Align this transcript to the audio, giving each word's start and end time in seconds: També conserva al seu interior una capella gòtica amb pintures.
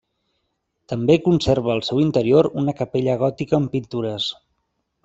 També 0.93 1.17
conserva 1.27 1.73
al 1.75 1.83
seu 1.91 2.01
interior 2.07 2.51
una 2.63 2.77
capella 2.81 3.21
gòtica 3.27 3.61
amb 3.61 3.75
pintures. 3.77 4.33